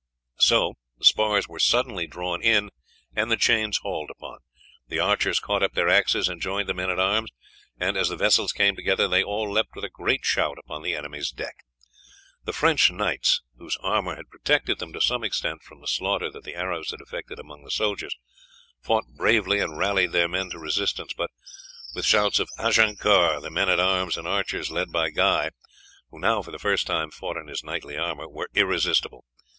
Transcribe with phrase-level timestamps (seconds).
[0.39, 2.71] So the spars were suddenly drawn in
[3.15, 4.39] and the chains hauled upon.
[4.87, 7.29] The archers caught up their axes and joined the men at arms,
[7.79, 10.95] and as the vessels came together they all leapt with a great shout upon the
[10.95, 11.57] enemy's deck.
[12.45, 16.45] The French knights, whose armour had protected them to some extent from the slaughter that
[16.45, 18.17] the arrows had effected among the soldiers,
[18.81, 21.29] fought bravely and rallied their men to resistance; but
[21.93, 25.51] with shouts of "Agincourt!" the men at arms and archers, led by Guy,
[26.09, 29.25] who now for the first time fought in his knightly armour, were irresistible.